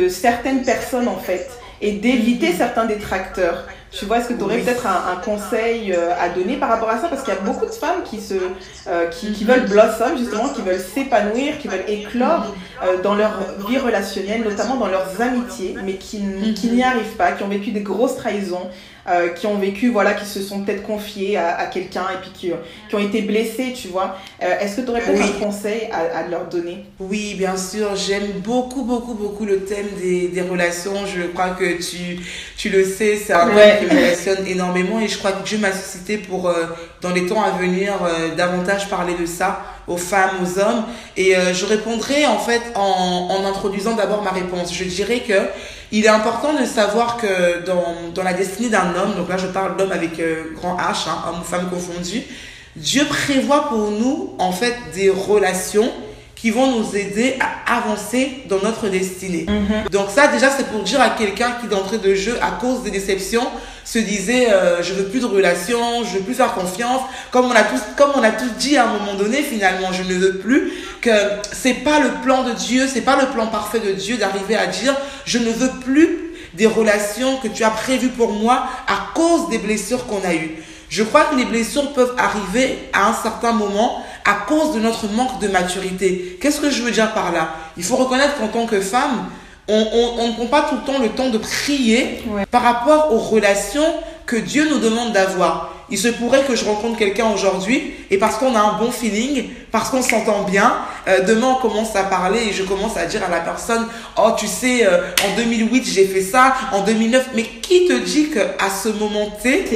[0.00, 1.50] de certaines personnes en fait
[1.82, 3.66] et d'éviter certains détracteurs.
[3.90, 6.98] Tu vois, est-ce que tu aurais peut-être un, conseil euh, à donner par rapport à
[6.98, 7.08] ça?
[7.08, 8.34] Parce qu'il y a beaucoup de femmes qui, se,
[8.86, 13.38] euh, qui, qui, veulent blossom, justement, qui veulent s'épanouir, qui veulent éclore euh, dans leur
[13.68, 16.22] vie relationnelle, notamment dans leurs amitiés, mais qui,
[16.54, 18.70] qui n'y arrivent pas, qui ont vécu des grosses trahisons,
[19.08, 22.30] euh, qui ont vécu, voilà, qui se sont peut-être confiés à, à quelqu'un et puis
[22.32, 22.52] qui,
[22.88, 24.16] qui, ont été blessés, tu vois.
[24.42, 26.84] Euh, Est-ce que tu aurais peut-être un conseil à, à, leur donner?
[27.00, 27.96] Oui, bien sûr.
[27.96, 31.06] J'aime beaucoup, beaucoup, beaucoup le thème des, des, relations.
[31.06, 32.20] Je crois que tu,
[32.56, 35.58] tu le sais, c'est un thème qui me passionne énormément et je crois que Dieu
[35.58, 36.66] m'a suscité pour, euh,
[37.00, 40.84] dans les temps à venir, euh, davantage parler de ça aux femmes, aux hommes.
[41.16, 44.72] Et euh, je répondrai en fait en, en introduisant d'abord ma réponse.
[44.72, 45.34] Je dirais que
[45.92, 49.76] il est important de savoir que dans, la destinée d'un homme, donc là je parle
[49.76, 52.22] d'homme avec euh, grand H, hein, homme ou femme confondu,
[52.74, 55.92] Dieu prévoit pour nous en fait des relations
[56.42, 59.46] qui vont nous aider à avancer dans notre destinée.
[59.48, 59.90] Mm -hmm.
[59.92, 62.90] Donc ça déjà c'est pour dire à quelqu'un qui d'entrée de jeu à cause des
[62.98, 63.46] déceptions
[63.84, 67.02] se disait euh, je veux plus de relations, je veux plus faire confiance,
[67.32, 70.02] comme on a tous comme on a tous dit à un moment donné finalement je
[70.10, 70.62] ne veux plus
[71.06, 71.16] que
[71.60, 74.66] c'est pas le plan de Dieu, c'est pas le plan parfait de Dieu d'arriver à
[74.80, 74.94] dire
[75.32, 76.08] je ne veux plus
[76.60, 78.56] des relations que tu as prévues pour moi
[78.96, 80.54] à cause des blessures qu'on a eues.
[80.96, 83.90] Je crois que les blessures peuvent arriver à un certain moment
[84.24, 86.38] à cause de notre manque de maturité.
[86.40, 87.54] Qu'est-ce que je veux dire par là?
[87.76, 89.26] Il faut reconnaître qu'en tant que femme,
[89.68, 92.46] on, on, on, ne prend pas tout le temps le temps de prier ouais.
[92.46, 93.86] par rapport aux relations
[94.26, 95.72] que Dieu nous demande d'avoir.
[95.90, 99.50] Il se pourrait que je rencontre quelqu'un aujourd'hui et parce qu'on a un bon feeling,
[99.70, 100.74] parce qu'on s'entend bien,
[101.06, 104.30] euh, demain on commence à parler et je commence à dire à la personne "Oh,
[104.36, 108.38] tu sais euh, en 2008, j'ai fait ça, en 2009." Mais qui te dit que
[108.38, 109.66] à ce moment T,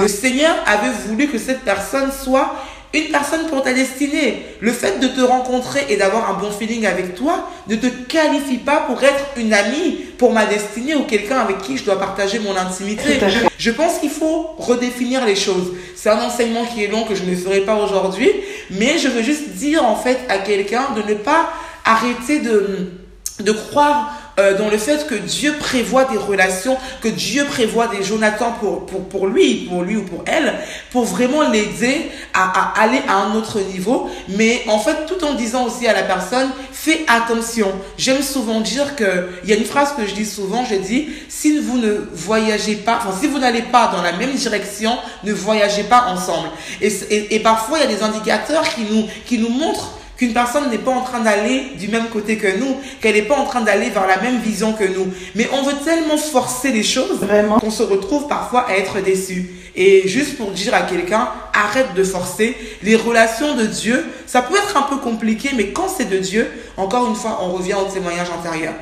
[0.00, 2.54] le Seigneur avait voulu que cette personne soit
[2.94, 4.46] une personne pour ta destinée.
[4.60, 8.58] Le fait de te rencontrer et d'avoir un bon feeling avec toi ne te qualifie
[8.58, 12.38] pas pour être une amie pour ma destinée ou quelqu'un avec qui je dois partager
[12.38, 13.18] mon intimité.
[13.58, 15.72] Je pense qu'il faut redéfinir les choses.
[15.94, 18.30] C'est un enseignement qui est long que je ne ferai pas aujourd'hui,
[18.70, 21.50] mais je veux juste dire en fait à quelqu'un de ne pas
[21.84, 22.92] arrêter de,
[23.40, 28.02] de croire euh, dans le fait que Dieu prévoit des relations, que Dieu prévoit des
[28.02, 30.54] Jonathan pour, pour, pour lui, pour lui ou pour elle,
[30.90, 34.10] pour vraiment l'aider à, à aller à un autre niveau.
[34.28, 37.72] Mais en fait, tout en disant aussi à la personne, fais attention.
[37.98, 41.08] J'aime souvent dire que, il y a une phrase que je dis souvent, je dis,
[41.28, 45.32] si vous ne voyagez pas, enfin, si vous n'allez pas dans la même direction, ne
[45.32, 46.48] voyagez pas ensemble.
[46.80, 50.32] Et, et, et parfois, il y a des indicateurs qui nous, qui nous montrent qu'une
[50.32, 53.44] personne n'est pas en train d'aller du même côté que nous, qu'elle n'est pas en
[53.44, 55.08] train d'aller vers la même vision que nous.
[55.34, 57.20] Mais on veut tellement forcer les choses
[57.60, 59.46] qu'on se retrouve parfois à être déçu.
[59.74, 62.56] Et juste pour dire à quelqu'un, arrête de forcer.
[62.82, 66.50] Les relations de Dieu, ça peut être un peu compliqué, mais quand c'est de Dieu,
[66.78, 68.72] encore une fois, on revient au témoignage antérieur.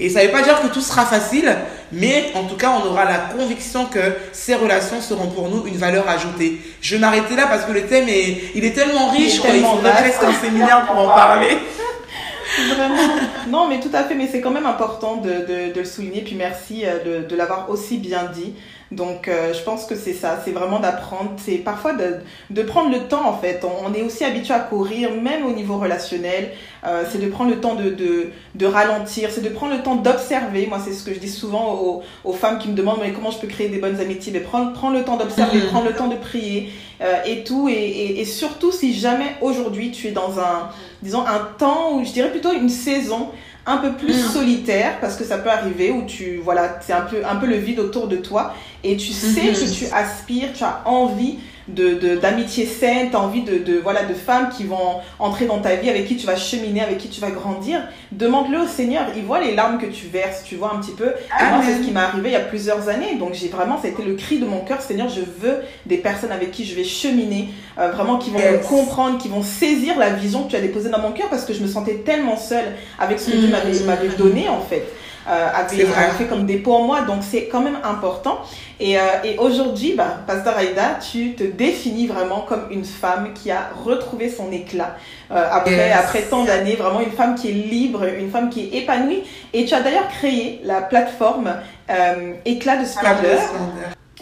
[0.00, 1.54] Et ça ne veut pas dire que tout sera facile,
[1.92, 4.00] mais en tout cas, on aura la conviction que
[4.32, 6.58] ces relations seront pour nous une valeur ajoutée.
[6.80, 9.92] Je vais m'arrêter là parce que le thème est, il est tellement riche qu'il faudrait
[9.92, 11.58] presque un séminaire pour en parler.
[12.74, 12.96] Vraiment.
[13.48, 16.22] Non, mais tout à fait, mais c'est quand même important de, de, de, le souligner.
[16.22, 18.54] Puis merci de, de l'avoir aussi bien dit.
[18.92, 22.16] Donc, euh, je pense que c'est ça, c'est vraiment d'apprendre, c'est parfois de,
[22.50, 23.64] de prendre le temps en fait.
[23.64, 26.50] On, on est aussi habitué à courir, même au niveau relationnel.
[26.84, 29.94] Euh, c'est de prendre le temps de, de, de ralentir, c'est de prendre le temps
[29.94, 30.66] d'observer.
[30.66, 33.30] Moi, c'est ce que je dis souvent aux, aux, femmes qui me demandent mais comment
[33.30, 34.32] je peux créer des bonnes amitiés?
[34.32, 35.66] Mais prendre, prendre le temps d'observer, mmh.
[35.66, 37.68] prendre le temps de prier euh, et tout.
[37.68, 40.70] Et, et, et, surtout, si jamais aujourd'hui tu es dans un,
[41.02, 43.28] disons, un temps ou je dirais plutôt une saison
[43.70, 44.28] un peu plus mmh.
[44.28, 47.56] solitaire parce que ça peut arriver où tu voilà c'est un peu un peu le
[47.56, 49.54] vide autour de toi et tu sais mmh.
[49.54, 51.38] que tu aspires tu as envie
[51.74, 55.58] de d'amitié saine, tu as envie de, de, voilà, de femmes qui vont entrer dans
[55.58, 57.80] ta vie, avec qui tu vas cheminer, avec qui tu vas grandir,
[58.12, 59.06] demande-le au Seigneur.
[59.16, 61.08] Il voit les larmes que tu verses, tu vois un petit peu.
[61.08, 63.16] Et moi, c'est ce qui m'est arrivé il y a plusieurs années.
[63.16, 66.50] Donc, j'ai vraiment, c'était le cri de mon cœur, Seigneur, je veux des personnes avec
[66.50, 68.62] qui je vais cheminer, euh, vraiment qui vont yes.
[68.62, 71.44] me comprendre, qui vont saisir la vision que tu as déposée dans mon cœur parce
[71.44, 73.40] que je me sentais tellement seule avec ce que.
[73.40, 73.48] Dieu
[73.86, 74.86] m'avait donné, en fait
[75.26, 77.02] avait, avait, fait comme dépôt en moi.
[77.02, 78.40] Donc c'est quand même important.
[78.80, 83.50] Et, euh, et aujourd'hui, bah, Pasteur Aïda, tu te définis vraiment comme une femme qui
[83.50, 84.96] a retrouvé son éclat.
[85.30, 85.96] Euh, après, yes.
[85.96, 89.22] après tant d'années, vraiment une femme qui est libre, une femme qui est épanouie.
[89.52, 91.56] Et tu as d'ailleurs créé la plateforme
[91.90, 93.38] euh, Éclat de splendeur.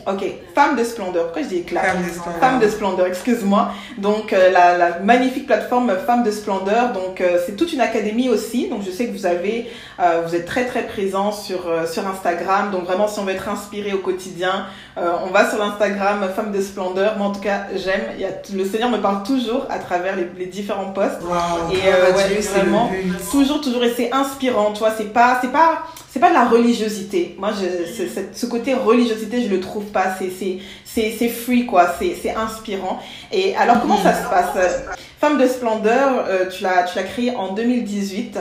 [0.07, 1.25] Ok, femme de splendeur.
[1.25, 2.41] Pourquoi je dis éclat Femme de splendeur.
[2.41, 3.73] Femme de splendeur, excuse-moi.
[3.99, 6.93] Donc euh, la, la, magnifique plateforme Femme de splendeur.
[6.93, 8.69] Donc euh, c'est toute une académie aussi.
[8.69, 12.71] Donc je sais que vous avez, euh, vous êtes très très présent sur sur Instagram.
[12.71, 16.61] Donc vraiment si on veut être inspiré au quotidien, on va sur l'Instagram Femme de
[16.61, 17.17] splendeur.
[17.19, 18.03] Moi en tout cas j'aime.
[18.15, 21.23] Il y a le Seigneur me parle toujours à travers les, les différents posts.
[21.23, 22.91] Wow, et ouais, Dieu, vraiment
[23.31, 24.73] toujours toujours et c'est inspirant.
[24.73, 25.83] Tu vois c'est pas c'est pas
[26.19, 27.37] c'est pas de la religiosité.
[27.39, 30.17] Moi, je, ce côté religiosité, je le trouve pas.
[30.19, 31.95] C'est c'est free quoi.
[32.01, 33.01] C'est inspirant.
[33.31, 34.83] Et alors, comment ça se passe?
[35.21, 38.37] Femme de splendeur, euh, tu l'as tu l'as créé en 2018.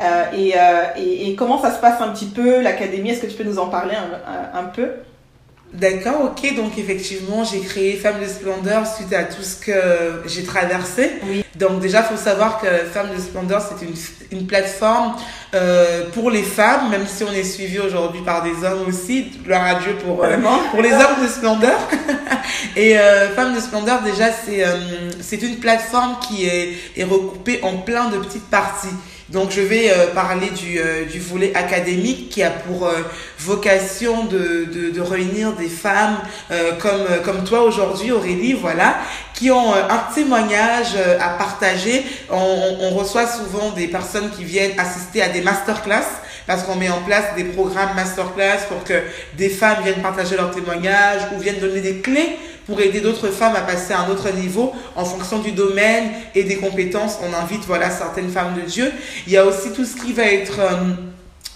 [0.00, 0.60] Euh, et, euh,
[0.96, 3.10] et, et, comment ça se passe un petit peu l'académie?
[3.10, 4.88] Est-ce que tu peux nous en parler un, un peu?
[5.72, 6.56] D'accord, ok.
[6.56, 11.12] Donc effectivement, j'ai créé Femmes de Splendeur suite à tout ce que j'ai traversé.
[11.24, 11.44] Oui.
[11.54, 13.94] Donc déjà, faut savoir que Femmes de Splendeur, c'est une,
[14.36, 15.14] une plateforme
[15.54, 19.30] euh, pour les femmes, même si on est suivi aujourd'hui par des hommes aussi.
[19.44, 20.36] Gloire à Dieu pour, euh,
[20.72, 21.78] pour les hommes de Splendeur.
[22.76, 27.60] Et euh, Femmes de Splendeur, déjà, c'est euh, c'est une plateforme qui est, est recoupée
[27.62, 28.88] en plein de petites parties.
[29.30, 32.94] Donc je vais euh, parler du, euh, du, volet académique qui a pour euh,
[33.38, 36.18] vocation de, de, de, réunir des femmes
[36.80, 38.96] comme, comme toi aujourd'hui Aurélie, voilà,
[39.34, 42.04] qui ont un témoignage à partager.
[42.28, 46.06] On, on, reçoit souvent des personnes qui viennent assister à des masterclass
[46.46, 49.02] parce qu'on met en place des programmes masterclass pour que
[49.34, 52.36] des femmes viennent partager leurs témoignages ou viennent donner des clés
[52.70, 56.04] pour aider d'autres femmes à passer à un autre niveau en fonction du domaine
[56.36, 57.18] et des compétences.
[57.20, 58.92] On invite voilà certaines femmes de Dieu.
[59.26, 60.94] Il y a aussi tout ce qui va être euh,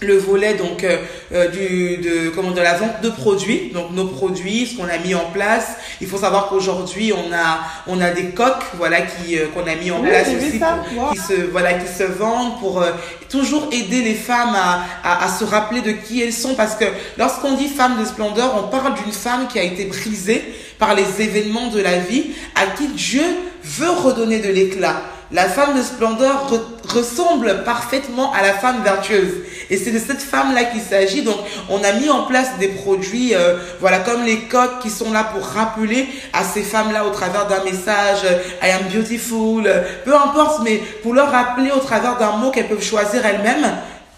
[0.01, 0.97] le volet donc euh,
[1.33, 3.71] euh, du de comment de la vente de produits.
[3.73, 5.75] Donc nos produits ce qu'on a mis en place.
[6.01, 9.91] Il faut savoir qu'aujourd'hui on a on a des coques voilà qui qu'on a mis
[9.91, 12.83] en place aussi pour, qui se voilà qui se vendent pour
[13.29, 16.55] toujours aider les femmes à, à, à, se rappeler de qui elles sont.
[16.55, 16.85] Parce que
[17.17, 20.43] lorsqu'on dit femme de splendeur on parle d'une femme qui a été brisée
[20.77, 23.23] par les événements de la vie, à qui Dieu
[23.63, 25.01] veut redonner de l'éclat.
[25.31, 26.47] La femme de splendeur
[26.87, 29.33] ressemble parfaitement à la femme vertueuse.
[29.69, 31.21] Et c'est de cette femme-là qu'il s'agit.
[31.21, 31.37] Donc,
[31.69, 35.23] on a mis en place des produits, euh, voilà, comme les coques qui sont là
[35.23, 40.15] pour rappeler à ces femmes-là au travers d'un message, euh, I am beautiful, euh, peu
[40.15, 43.71] importe, mais pour leur rappeler au travers d'un mot qu'elles peuvent choisir elles-mêmes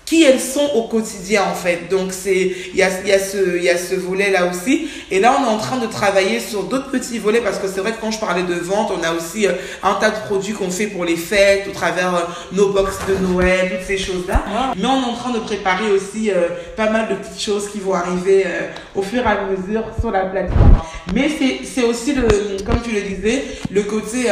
[0.07, 1.89] qui elles sont au quotidien en fait.
[1.91, 4.49] Donc c'est il y a il y a ce il y a ce volet là
[4.49, 7.67] aussi et là on est en train de travailler sur d'autres petits volets parce que
[7.67, 9.51] c'est vrai que quand je parlais de vente, on a aussi euh,
[9.83, 12.21] un tas de produits qu'on fait pour les fêtes au travers euh,
[12.53, 14.45] nos box de Noël, toutes ces choses-là.
[14.77, 17.79] Mais on est en train de préparer aussi euh, pas mal de petites choses qui
[17.79, 18.45] vont arriver
[18.95, 20.77] au fur et à mesure sur la plateforme.
[21.13, 22.27] Mais c'est c'est aussi le
[22.65, 24.29] comme tu le disais, le côté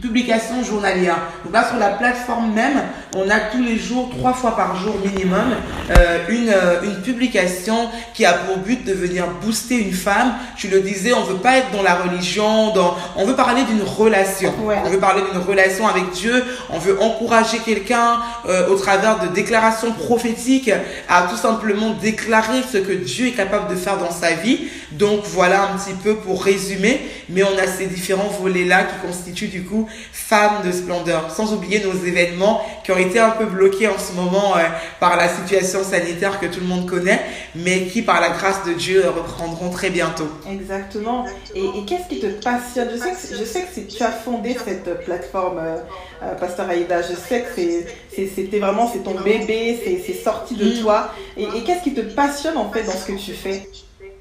[0.00, 1.16] publication journalière.
[1.44, 2.82] Donc là, sur la plateforme même,
[3.14, 5.54] on a tous les jours, trois fois par jour minimum,
[5.90, 10.34] euh, une, euh, une publication qui a pour but de venir booster une femme.
[10.56, 13.82] Tu le disais, on veut pas être dans la religion, dans, on veut parler d'une
[13.82, 14.52] relation.
[14.84, 16.44] On veut parler d'une relation avec Dieu.
[16.70, 20.70] On veut encourager quelqu'un euh, au travers de déclarations prophétiques
[21.08, 24.68] à tout simplement déclarer ce que Dieu est capable de faire dans sa vie.
[24.92, 27.00] Donc voilà un petit peu pour résumer.
[27.28, 29.81] Mais on a ces différents volets-là qui constituent du coup
[30.12, 31.30] femmes de splendeur.
[31.30, 34.60] Sans oublier nos événements qui ont été un peu bloqués en ce moment euh,
[35.00, 37.20] par la situation sanitaire que tout le monde connaît,
[37.54, 40.28] mais qui par la grâce de Dieu reprendront très bientôt.
[40.50, 41.26] Exactement.
[41.54, 42.88] Et, qu'est-ce qui te passionne?
[42.92, 45.76] Je sais, que, je sais que tu as fondé cette plateforme, euh,
[46.22, 47.02] euh, Pasteur Aïda.
[47.02, 50.82] Je sais que c'était vraiment c'est ton bébé, c'est sorti de mm.
[50.82, 51.12] toi.
[51.36, 53.68] Et, et qu'est-ce qui te passionne en fait dans ce que tu fais?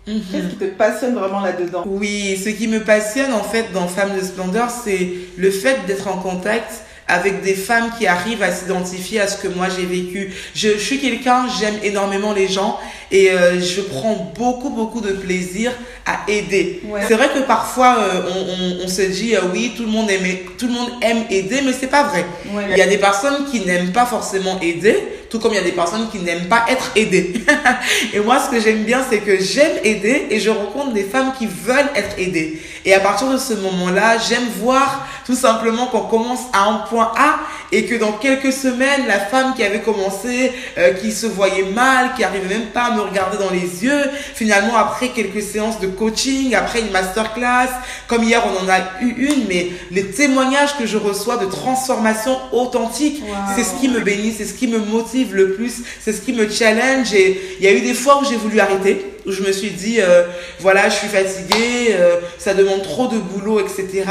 [0.05, 1.83] Qu'est-ce qui te passionne vraiment là-dedans?
[1.85, 6.07] Oui, ce qui me passionne en fait dans Femmes de Splendeur, c'est le fait d'être
[6.07, 6.71] en contact
[7.07, 10.33] avec des femmes qui arrivent à s'identifier à ce que moi j'ai vécu.
[10.55, 12.79] Je, je suis quelqu'un, j'aime énormément les gens
[13.11, 15.73] et euh, je prends beaucoup beaucoup de plaisir
[16.05, 16.81] à aider.
[17.07, 20.09] C'est vrai que parfois euh, on, on, on, se dit euh, oui tout le monde
[20.09, 20.25] aime
[20.57, 22.25] tout le monde aime aider mais c'est pas vrai.
[22.71, 24.97] Il y a des personnes qui n'aiment pas forcément aider
[25.31, 27.33] tout comme il y a des personnes qui n'aiment pas être aidées.
[28.13, 31.31] et moi ce que j'aime bien c'est que j'aime aider et je rencontre des femmes
[31.39, 32.61] qui veulent être aidées.
[32.83, 37.11] Et à partir de ce moment-là, j'aime voir tout simplement qu'on commence à un point
[37.15, 37.39] A
[37.71, 42.13] et que dans quelques semaines, la femme qui avait commencé, euh, qui se voyait mal,
[42.15, 44.03] qui arrivait même pas à me regarder dans les yeux,
[44.35, 47.69] finalement après quelques séances de coaching, après une masterclass,
[48.07, 52.37] comme hier on en a eu une, mais les témoignages que je reçois de transformation
[52.51, 53.21] authentique,
[53.55, 56.33] c'est ce qui me bénit, c'est ce qui me motive le plus, c'est ce qui
[56.33, 57.13] me challenge.
[57.13, 59.71] Et il y a eu des fois où j'ai voulu arrêter où je me suis
[59.71, 60.23] dit, euh,
[60.59, 64.03] voilà, je suis fatiguée, euh, ça demande trop de boulot, etc.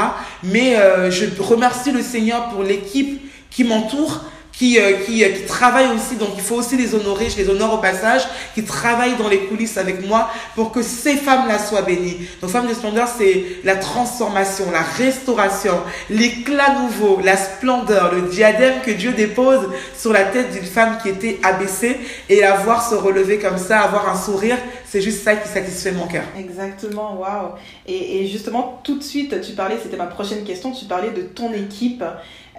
[0.44, 3.20] Mais euh, je remercie le Seigneur pour l'équipe
[3.50, 4.24] qui m'entoure
[4.60, 7.48] qui, euh, qui, euh, qui travaillent aussi, donc il faut aussi les honorer, je les
[7.48, 8.20] honore au passage,
[8.54, 12.18] qui travaillent dans les coulisses avec moi pour que ces femmes-là soient bénies.
[12.42, 18.82] Donc Femmes de Splendeur, c'est la transformation, la restauration, l'éclat nouveau, la splendeur, le diadème
[18.82, 21.96] que Dieu dépose sur la tête d'une femme qui était abaissée
[22.28, 25.92] et la voir se relever comme ça, avoir un sourire, c'est juste ça qui satisfait
[25.92, 26.24] mon cœur.
[26.38, 27.52] Exactement, waouh.
[27.86, 31.22] Et, et, justement, tout de suite, tu parlais, c'était ma prochaine question, tu parlais de
[31.22, 32.04] ton équipe.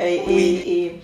[0.02, 0.64] Et, oui.
[0.66, 1.02] et, et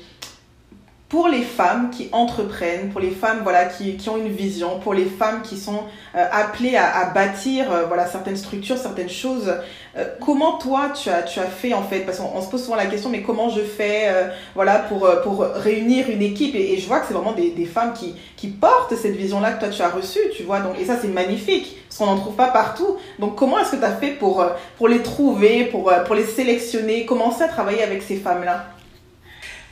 [1.09, 4.93] pour les femmes qui entreprennent, pour les femmes voilà qui, qui ont une vision, pour
[4.93, 5.83] les femmes qui sont
[6.15, 9.53] euh, appelées à, à bâtir euh, voilà certaines structures, certaines choses.
[9.97, 12.01] Euh, comment toi tu as tu as fait en fait?
[12.01, 14.11] Parce qu'on se pose souvent la question mais comment je fais
[14.53, 16.55] voilà pour pour réunir une équipe?
[16.55, 19.39] Et, et je vois que c'est vraiment des, des femmes qui qui portent cette vision
[19.39, 22.07] là que toi tu as reçue tu vois donc et ça c'est magnifique parce qu'on
[22.07, 24.45] n'en trouve pas partout donc comment est-ce que tu as fait pour
[24.77, 27.05] pour les trouver pour pour les sélectionner?
[27.05, 28.65] Commencer à travailler avec ces femmes là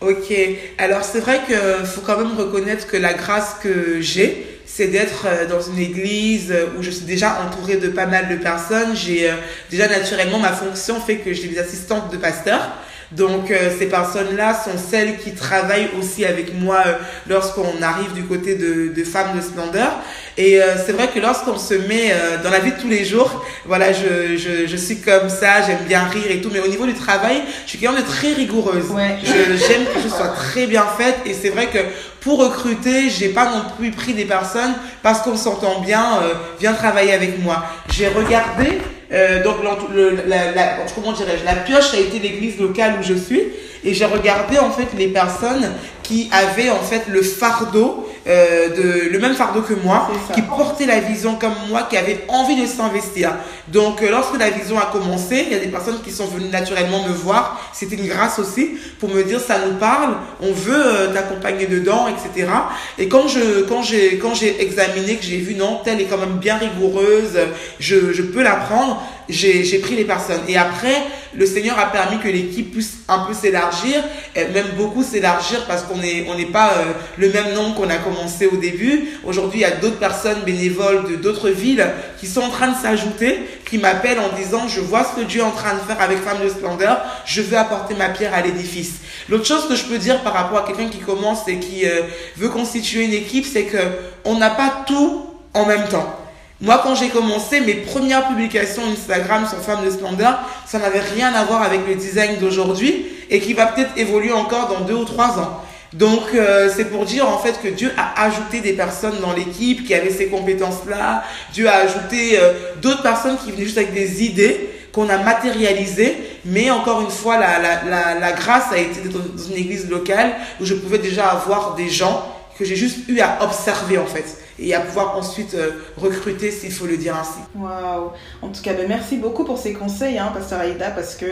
[0.02, 0.34] Ok,
[0.78, 5.26] alors c'est vrai qu'il faut quand même reconnaître que la grâce que j'ai, c'est d'être
[5.26, 8.94] euh, dans une église où je suis déjà entourée de pas mal de personnes.
[8.94, 9.36] J'ai euh,
[9.72, 12.72] déjà naturellement ma fonction fait que j'ai des assistantes de pasteurs.
[13.16, 16.94] Donc euh, ces personnes-là sont celles qui travaillent aussi avec moi euh,
[17.30, 19.92] lorsqu'on arrive du côté de, de femmes de splendeur.
[20.38, 23.46] Et euh, c'est vrai que lorsqu'on se met dans la vie de tous les jours,
[23.66, 26.50] voilà, je, je, je suis comme ça, j'aime bien rire et tout.
[26.52, 28.90] Mais au niveau du travail, je suis quelqu'un de très rigoureuse.
[28.92, 29.18] Ouais.
[29.24, 31.20] J'aime que je sois très bien faite.
[31.26, 31.80] Et c'est vrai que
[32.20, 34.74] pour recruter, j'ai pas non plus pris des personnes
[35.04, 37.64] parce qu'on s'entend bien, euh, viens travailler avec moi.
[37.94, 38.80] J'ai regardé
[39.12, 39.58] euh, donc
[39.94, 43.44] le, la, la, comment dirais-je, la pioche a été l'église locale où je suis.
[43.84, 49.10] Et j'ai regardé en fait les personnes qui avaient en fait le fardeau euh, de
[49.12, 52.66] le même fardeau que moi, qui portaient la vision comme moi, qui avaient envie de
[52.66, 53.36] s'investir.
[53.68, 56.50] Donc euh, lorsque la vision a commencé, il y a des personnes qui sont venues
[56.50, 57.62] naturellement me voir.
[57.72, 62.08] C'était une grâce aussi pour me dire ça nous parle, on veut euh, t'accompagner dedans,
[62.08, 62.50] etc.
[62.98, 66.18] Et quand je quand j'ai quand j'ai examiné que j'ai vu non telle est quand
[66.18, 67.38] même bien rigoureuse,
[67.80, 70.42] je je peux la prendre j'ai pris les personnes.
[70.48, 70.96] Et après,
[71.34, 74.04] le Seigneur a permis que l'équipe puisse un peu s'élargir,
[74.36, 77.98] même beaucoup s'élargir parce qu'on n'est on n'est pas euh, le même nombre qu'on a
[77.98, 79.10] commencé au début.
[79.26, 81.86] Aujourd'hui, il y a d'autres personnes bénévoles de d'autres villes
[82.20, 85.42] qui sont en train de s'ajouter, qui m'appellent en disant, je vois ce que Dieu
[85.42, 88.42] est en train de faire avec Femmes de Splendeur, je veux apporter ma pierre à
[88.42, 88.96] l'édifice.
[89.30, 92.02] L'autre chose que je peux dire par rapport à quelqu'un qui commence et qui euh,
[92.38, 93.78] veut constituer une équipe, c'est que
[94.24, 96.25] on n'a pas tout en même temps.
[96.62, 101.34] Moi, quand j'ai commencé, mes premières publications Instagram sur Femmes de Splendeur, ça n'avait rien
[101.34, 105.04] à voir avec le design d'aujourd'hui et qui va peut-être évoluer encore dans deux ou
[105.04, 105.62] trois ans.
[105.92, 109.86] Donc, euh, c'est pour dire en fait que Dieu a ajouté des personnes dans l'équipe
[109.86, 111.24] qui avaient ces compétences-là.
[111.52, 116.16] Dieu a ajouté euh, d'autres personnes qui venaient juste avec des idées qu'on a matérialisées.
[116.46, 120.34] Mais encore une fois, la, la, la, la grâce a été dans une église locale
[120.62, 122.26] où je pouvais déjà avoir des gens
[122.58, 126.72] que j'ai juste eu à observer en fait et à pouvoir ensuite euh, recruter s'il
[126.72, 127.40] faut le dire ainsi.
[127.56, 131.26] Waouh En tout cas, ben, merci beaucoup pour ces conseils, hein, Pasteur Aïda, parce que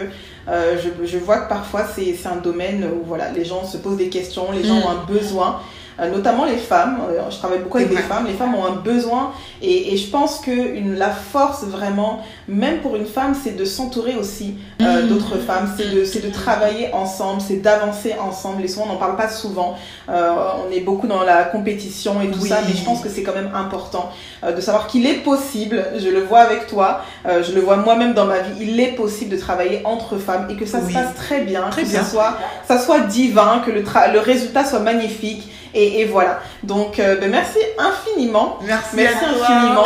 [0.48, 3.98] euh, je, je, vois que parfois c'est un domaine où voilà, les gens se posent
[3.98, 4.84] des questions, les gens mm.
[4.84, 5.62] ont un besoin.
[6.00, 6.98] Euh, notamment les femmes.
[7.08, 8.26] Euh, je travaille beaucoup avec des femmes.
[8.26, 12.80] Les femmes ont un besoin et, et je pense que une, la force vraiment, même
[12.80, 15.08] pour une femme, c'est de s'entourer aussi euh, mmh.
[15.08, 18.64] d'autres femmes, c'est de, de travailler ensemble, c'est d'avancer ensemble.
[18.64, 19.76] Et souvent, on n'en parle pas souvent.
[20.10, 20.32] Euh,
[20.68, 22.50] on est beaucoup dans la compétition et tout oui.
[22.50, 24.10] ça, mais je pense que c'est quand même important
[24.44, 28.14] euh, de savoir qu'il est possible, je le vois avec toi, je le vois moi-même
[28.14, 30.92] dans ma vie, il est possible de travailler entre femmes et que ça oui.
[30.92, 32.04] se passe très bien, très que bien.
[32.04, 35.50] Ça, soit, ça soit divin, que le, le résultat soit magnifique.
[35.74, 36.42] Et, et, voilà.
[36.64, 38.60] Donc, euh, ben merci infiniment.
[38.64, 39.86] Merci, merci infiniment.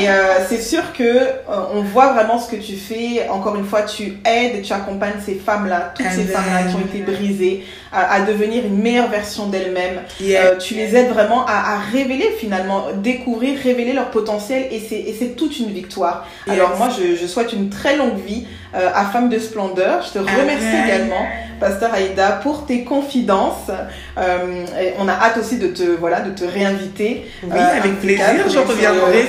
[0.00, 1.38] et euh, c'est sûr que euh,
[1.74, 3.28] on voit vraiment ce que tu fais.
[3.28, 6.18] Encore une fois, tu aides, tu accompagnes ces femmes-là, toutes Amen.
[6.18, 10.02] ces femmes-là qui ont été brisées, à, à devenir une meilleure version d'elles-mêmes.
[10.20, 10.56] Yeah.
[10.56, 14.66] tu les aides vraiment à, à, révéler finalement, découvrir, révéler leur potentiel.
[14.70, 16.26] Et c'est toute une victoire.
[16.46, 16.56] Yes.
[16.56, 20.02] Alors moi, je, je, souhaite une très longue vie à Femmes de Splendeur.
[20.02, 20.84] Je te remercie Amen.
[20.84, 21.26] également,
[21.58, 23.70] Pasteur Aïda, pour tes confidences.
[24.16, 27.26] on a hâte aussi de te voilà de te réinviter.
[27.42, 29.26] Oui, euh, avec plaisir, je reviendrai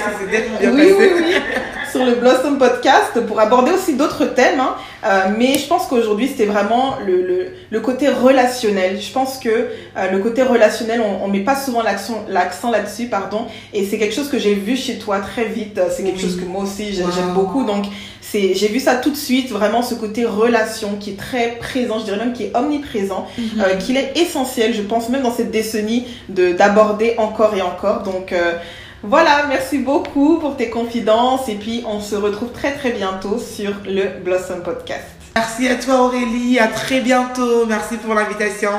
[0.62, 0.72] oui.
[0.72, 1.36] Oui, oui,
[1.92, 4.60] sur le Blossom Podcast pour aborder aussi d'autres thèmes.
[4.60, 4.76] Hein.
[5.06, 9.00] Euh, mais je pense qu'aujourd'hui c'était vraiment le, le, le, côté relationnel.
[9.00, 13.08] Je pense que euh, le côté relationnel, on, on met pas souvent l'accent l'accent là-dessus,
[13.08, 13.46] pardon.
[13.74, 15.80] Et c'est quelque chose que j'ai vu chez toi très vite.
[15.92, 16.22] C'est quelque oui.
[16.22, 17.34] chose que moi aussi j'aime wow.
[17.34, 17.64] beaucoup.
[17.64, 17.86] Donc
[18.32, 22.00] c'est j'ai vu ça tout de suite vraiment ce côté relation qui est très présent
[22.00, 23.62] je dirais même qui est omniprésent mm -hmm.
[23.62, 26.02] euh, qu'il est essentiel je pense même dans cette décennie
[26.38, 28.54] de d'aborder encore et encore donc euh,
[29.04, 33.72] voilà, merci beaucoup pour tes confidences et puis on se retrouve très très bientôt sur
[33.86, 35.17] le Blossom Podcast.
[35.40, 37.68] Merci à toi Aurélie, à très bientôt.
[37.68, 38.72] Merci pour l'invitation.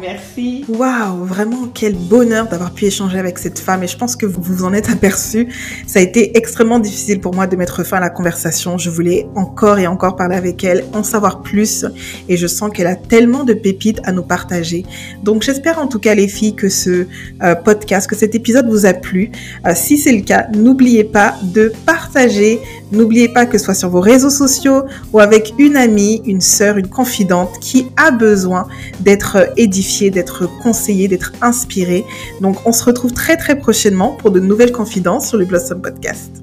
[0.00, 0.64] Merci.
[0.68, 4.40] Waouh, vraiment quel bonheur d'avoir pu échanger avec cette femme et je pense que vous
[4.40, 5.48] vous en êtes aperçu.
[5.88, 8.78] Ça a été extrêmement difficile pour moi de mettre fin à la conversation.
[8.78, 11.84] Je voulais encore et encore parler avec elle, en savoir plus
[12.28, 14.86] et je sens qu'elle a tellement de pépites à nous partager.
[15.24, 17.08] Donc j'espère en tout cas les filles que ce
[17.42, 19.32] euh, podcast, que cet épisode vous a plu.
[19.66, 22.60] Euh, si c'est le cas, n'oubliez pas de partager.
[22.92, 24.82] N'oubliez pas que ce soit sur vos réseaux sociaux
[25.14, 28.68] ou avec une amie, une sœur, une confidente qui a besoin
[29.00, 32.04] d'être édifiée, d'être conseillée, d'être inspirée.
[32.42, 36.41] Donc on se retrouve très très prochainement pour de nouvelles confidences sur le Blossom Podcast.